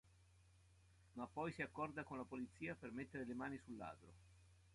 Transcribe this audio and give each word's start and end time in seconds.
Ma 1.13 1.27
poi 1.27 1.51
si 1.53 1.61
accorda 1.61 2.01
con 2.03 2.17
la 2.17 2.23
polizia 2.23 2.73
per 2.73 2.89
mettere 2.91 3.23
le 3.23 3.35
mani 3.35 3.59
sul 3.63 3.77
ladro. 3.77 4.13